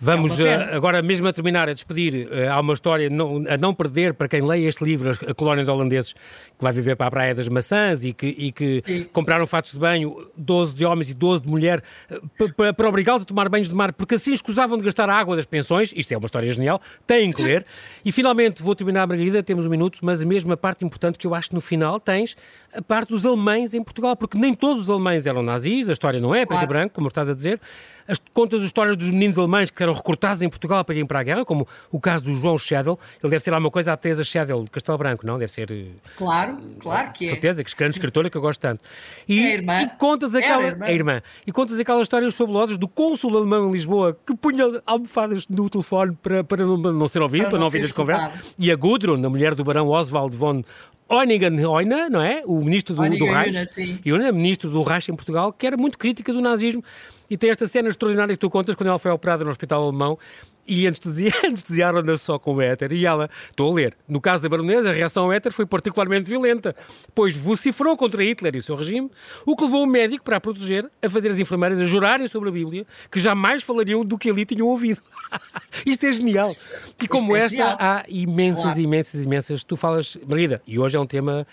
[0.00, 2.26] Vamos é agora mesmo a terminar, a despedir.
[2.26, 5.64] Uh, há uma história não, a não perder para quem leia este livro, A Colónia
[5.64, 9.46] de Holandeses, que vai viver para a Praia das Maçãs e que, e que compraram
[9.46, 13.48] fatos de banho, 12 de homens e 12 de mulher, uh, para, obrigá-los a tomar
[13.48, 15.92] banhos de mar, porque assim escusavam de gastar a água das pensões.
[15.94, 17.64] Isto é uma história genial, têm que ler.
[18.04, 21.34] E finalmente, vou terminar, Margarida, temos um minuto, mas a mesma parte importante que eu
[21.34, 22.36] acho que no final tens
[22.74, 26.20] a parte dos alemães em Portugal, porque nem todos os alemães eram nazis, a história
[26.20, 26.64] não é preto claro.
[26.64, 27.60] e branco, como estás a dizer.
[28.06, 31.20] As, contas as histórias dos meninos alemães que eram recrutados em Portugal para irem para
[31.20, 32.98] a guerra, como o caso do João Schedel.
[33.22, 35.38] Ele deve ser alguma coisa à Teresa Schedel de Castelo Branco, não?
[35.38, 35.70] Deve ser.
[35.72, 37.28] Eh, claro, claro que é.
[37.30, 38.82] certeza, que grande escritora que eu gosto tanto.
[39.26, 39.82] E, é irmã.
[39.82, 40.64] e contas aquela.
[40.64, 40.86] Irmã.
[40.86, 41.22] É irmã.
[41.46, 46.14] E contas aquelas histórias fabulosas do cônsul alemão em Lisboa que punha almofadas no telefone
[46.22, 48.54] para, para não, não ser ouvido, para, para não ouvir as conversas.
[48.58, 50.62] E a Gudrun, a mulher do barão Oswald von
[51.10, 52.42] Eunigen Oina, não é?
[52.46, 54.00] O ministro do, do Reich.
[54.32, 56.82] Ministro do Reich em Portugal, que era muito crítica do nazismo.
[57.28, 60.18] E tem esta cena extraordinária que tu contas quando ela foi operada no hospital alemão
[60.66, 60.86] e
[61.44, 62.92] anestesiaram-na só com o éter.
[62.92, 66.28] E ela, estou a ler, no caso da baronesa, a reação ao éter foi particularmente
[66.28, 66.74] violenta,
[67.14, 69.10] pois vociferou contra Hitler e o seu regime,
[69.46, 72.48] o que levou o médico, para a proteger, a fazer as enfermeiras a jurarem sobre
[72.48, 75.00] a Bíblia, que jamais falariam do que ali tinham ouvido.
[75.84, 76.54] Isto é genial.
[77.02, 77.76] E como é esta, genial.
[77.78, 79.64] há imensas, imensas, imensas.
[79.64, 81.46] Tu falas, Marida, e hoje é um tema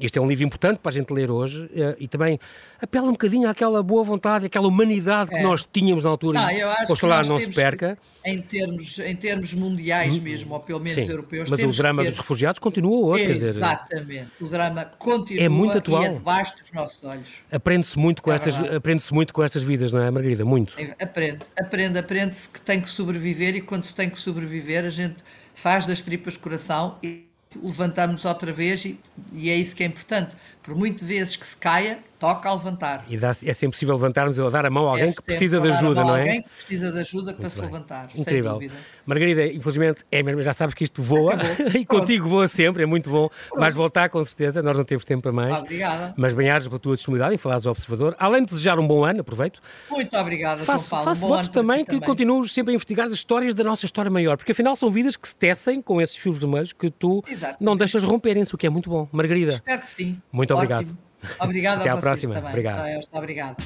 [0.00, 2.38] este é um livro importante para a gente ler hoje eh, e também
[2.80, 5.42] apela um bocadinho àquela boa vontade, àquela humanidade que é.
[5.42, 6.40] nós tínhamos na altura.
[6.40, 7.98] Não, eu acho Oxalá não se perca.
[8.22, 11.50] Que, em, termos, em termos mundiais hum, mesmo, ou pelo menos Sim, europeus.
[11.50, 12.10] Mas o drama ter...
[12.10, 13.24] dos refugiados continua hoje.
[13.24, 14.42] Exatamente.
[14.42, 16.02] o drama continua é muito atual.
[16.02, 17.42] e é debaixo dos nossos olhos.
[17.50, 20.44] Aprende-se muito, com é estas, aprende muito com estas vidas, não é, Margarida?
[20.44, 20.74] Muito.
[21.00, 25.22] Aprende, aprende, aprende-se que tem que sobreviver e quando se tem que sobreviver a gente
[25.54, 29.00] faz das tripas coração e levantamos outra vez e,
[29.32, 30.34] e, é isso que é importante.
[30.62, 33.04] Por muitas vezes que se caia, toca a levantar.
[33.08, 35.60] E dá, é sempre possível levantarmos ou dar a mão a alguém é que precisa
[35.60, 36.20] de ajuda, não é?
[36.20, 37.50] Alguém que precisa de ajuda Muito para bem.
[37.50, 38.08] se levantar.
[38.14, 38.60] Incrível.
[39.06, 41.34] Margarida, infelizmente, é mesmo, já sabes que isto voa
[41.74, 43.28] e contigo voa sempre, é muito bom.
[43.48, 43.60] Pronto.
[43.60, 45.58] Vais voltar com certeza, nós não temos tempo para mais.
[45.58, 46.14] Obrigada.
[46.16, 48.16] Mas bem-ajas pela tua disponibilidade em falares ao Observador.
[48.18, 49.60] Além de desejar um bom ano, aproveito.
[49.90, 51.04] Muito obrigada, faço, João Paulo.
[51.04, 52.06] Faço um votos também que também.
[52.06, 55.28] continues sempre a investigar as histórias da nossa história maior, porque afinal são vidas que
[55.28, 57.62] se tecem com esses fios vermelhos que tu Exatamente.
[57.64, 59.08] não deixas romperem-se, o que é muito bom.
[59.12, 59.52] Margarida.
[59.54, 60.20] Espero que sim.
[60.32, 60.74] Muito Ótimo.
[60.74, 61.07] obrigado.
[61.40, 62.34] Obrigada Até a à próxima.
[62.34, 62.50] Também.
[62.50, 63.06] Obrigado.
[63.06, 63.56] Tá, obrigado.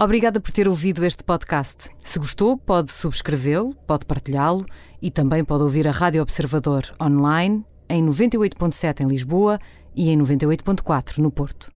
[0.00, 1.90] Obrigada por ter ouvido este podcast.
[1.98, 4.64] Se gostou, pode subscrevê-lo, pode partilhá-lo
[5.02, 9.58] e também pode ouvir a Rádio Observador online em 98.7 em Lisboa
[9.96, 11.72] e em 98.4 no Porto.